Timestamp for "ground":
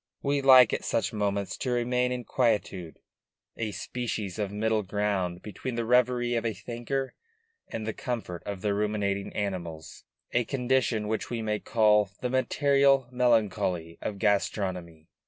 4.81-5.43